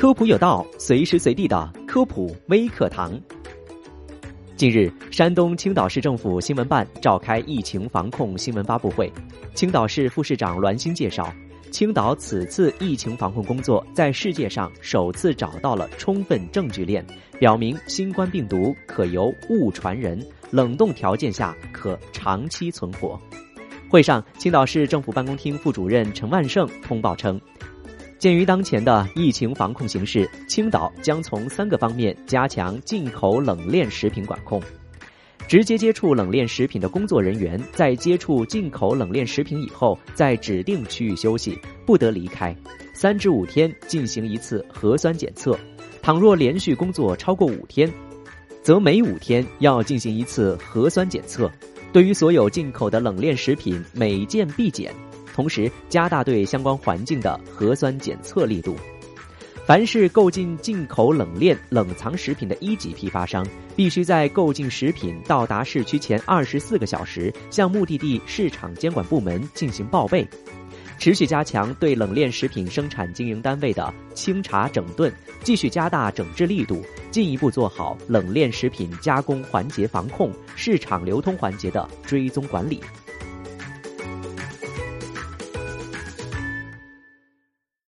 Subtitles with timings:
[0.00, 3.20] 科普有道，随时随地的科普微课堂。
[4.54, 9.12] 近日，山东青岛市政府新闻办召开疫情防控新闻发布会。
[9.54, 11.34] 青岛市副市长栾星介绍，
[11.72, 17.04] 青岛此次疫情防控工作在世界上首次找到了充分证据链，
[17.40, 23.20] 表明新冠病毒可由物传人，冷冻条件下可长期存活。
[23.90, 27.40] 会上，青岛市政府办公厅副主任陈万胜通报称。
[28.18, 34.60] 鉴于当前的疫情防控形势，青岛将从三个方面加强进口冷链食品管控。
[35.46, 42.54] 直接接触冷链食品的工作人员，在接触进口冷链食品以后，在指定区域休息，不得离开，
[42.92, 45.56] 三至五天进行一次核酸检测。
[46.02, 47.90] 倘若连续工作超过五天，
[48.62, 51.50] 则每五天要进行一次核酸检测。
[51.92, 54.92] 对于所有进口的冷链食品，每件必检。
[55.38, 58.74] 同时，加大对相关环境的核酸检测力度。
[59.64, 70.26] 凡是购进进口冷链冷藏食品的一级批发商，必须在购进食品到达市区前二十四个小时，向目的地市场监管部门进行报备。
[70.98, 75.12] 持续加强对冷链食品生产经营单位的清查整顿，
[75.44, 82.80] 继续加大整治力度，进一步做好冷链食品加工环节防控、市场流通环节的追踪管理。